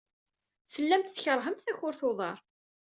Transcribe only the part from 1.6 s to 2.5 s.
takurt n uḍar.